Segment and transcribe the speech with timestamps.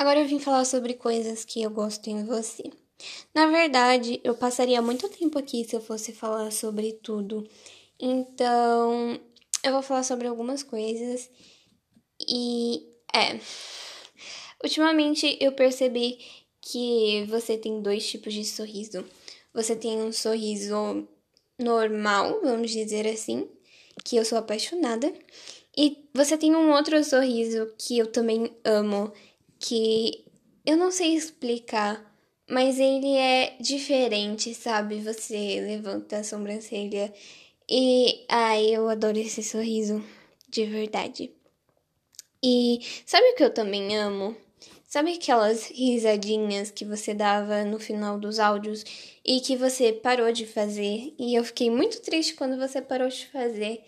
[0.00, 2.62] Agora eu vim falar sobre coisas que eu gosto em você.
[3.34, 7.46] Na verdade, eu passaria muito tempo aqui se eu fosse falar sobre tudo.
[8.00, 9.20] Então,
[9.62, 11.28] eu vou falar sobre algumas coisas.
[12.26, 12.82] E
[13.14, 13.38] é.
[14.64, 16.18] Ultimamente eu percebi
[16.62, 19.04] que você tem dois tipos de sorriso.
[19.52, 21.06] Você tem um sorriso
[21.58, 23.46] normal, vamos dizer assim,
[24.02, 25.12] que eu sou apaixonada.
[25.76, 29.12] E você tem um outro sorriso que eu também amo,
[29.60, 30.24] que
[30.66, 32.04] eu não sei explicar,
[32.48, 35.00] mas ele é diferente, sabe?
[35.02, 37.12] Você levanta a sobrancelha
[37.68, 40.02] e ai, eu adoro esse sorriso,
[40.48, 41.30] de verdade.
[42.42, 44.34] E sabe o que eu também amo?
[44.88, 48.82] Sabe aquelas risadinhas que você dava no final dos áudios
[49.24, 51.14] e que você parou de fazer?
[51.18, 53.84] E eu fiquei muito triste quando você parou de fazer,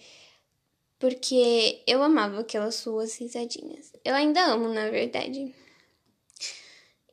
[1.03, 3.93] porque eu amava aquelas suas risadinhas.
[4.05, 5.53] Eu ainda amo, na verdade.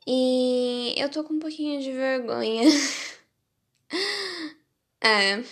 [0.05, 2.69] E eu tô com um pouquinho de vergonha.
[5.02, 5.44] é.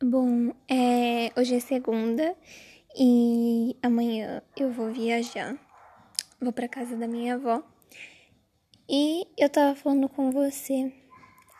[0.00, 2.36] Bom, é, hoje é segunda
[2.96, 5.58] e amanhã eu vou viajar
[6.40, 7.64] vou para casa da minha avó.
[8.88, 10.92] E eu tava falando com você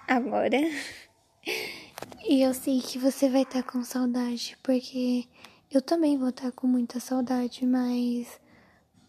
[0.06, 0.58] agora.
[2.28, 5.26] e eu sei que você vai estar tá com saudade, porque
[5.70, 8.40] eu também vou estar tá com muita saudade, mas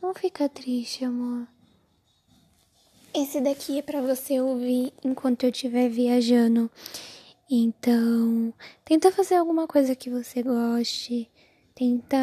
[0.01, 1.47] não fica triste, amor.
[3.13, 6.69] Esse daqui é para você ouvir enquanto eu estiver viajando.
[7.49, 8.53] Então,
[8.85, 11.29] tenta fazer alguma coisa que você goste.
[11.73, 12.17] Tenta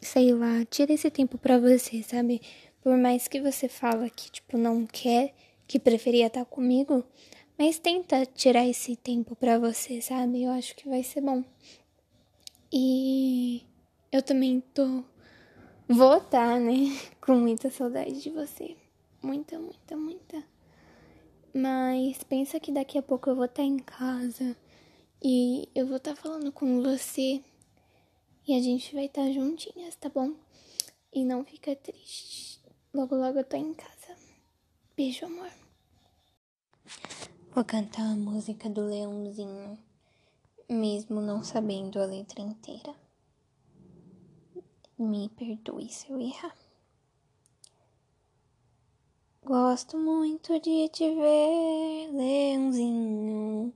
[0.00, 2.40] sei lá, tira esse tempo para você, sabe?
[2.82, 5.34] Por mais que você fala que tipo não quer,
[5.66, 7.04] que preferia estar comigo,
[7.58, 10.44] mas tenta tirar esse tempo para você, sabe?
[10.44, 11.42] Eu acho que vai ser bom.
[12.72, 13.64] E
[14.12, 15.02] eu também tô
[15.88, 16.74] vou estar, né,
[17.20, 18.76] com muita saudade de você.
[19.22, 20.44] Muita, muita, muita.
[21.52, 24.56] Mas pensa que daqui a pouco eu vou estar em casa
[25.22, 27.42] e eu vou estar falando com você
[28.46, 30.34] e a gente vai estar tá juntinhas, tá bom?
[31.12, 32.60] E não fica triste.
[32.94, 34.16] Logo, logo eu tô em casa.
[34.96, 35.50] Beijo, amor.
[37.54, 39.78] Vou cantar a música do Leãozinho,
[40.68, 42.94] mesmo não sabendo a letra inteira.
[44.98, 46.54] Me perdoe se eu errar.
[49.42, 53.72] Gosto muito de te ver, leãozinho,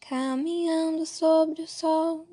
[0.00, 2.26] caminhando sobre o sol.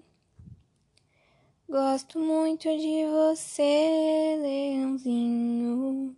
[1.67, 6.15] Gosto muito de você, leãozinho.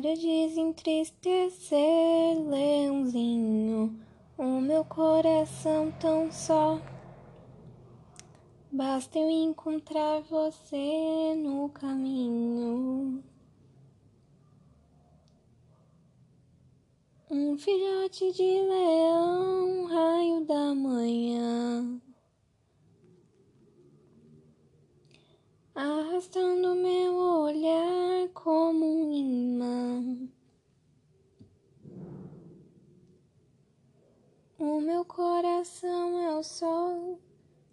[0.00, 1.78] Para desentristecer,
[2.48, 4.00] leãozinho,
[4.38, 6.80] o meu coração tão só.
[8.72, 13.22] Basta eu encontrar você no caminho.
[17.30, 22.00] Um filhote de leão, raio da manhã,
[25.74, 27.99] arrastando meu olhar
[34.62, 37.18] O meu coração é o sol,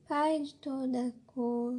[0.07, 1.73] pai de toda cor.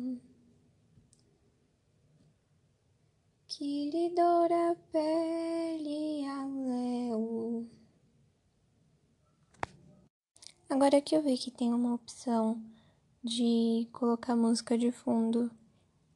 [3.47, 7.67] que lhe doura a pele a léu.
[10.69, 12.63] Agora que eu vi que tem uma opção
[13.25, 15.51] de colocar música de fundo,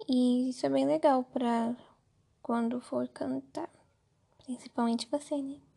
[0.07, 1.75] e isso é bem legal pra
[2.43, 3.71] quando for cantar,
[4.45, 5.72] principalmente você, né?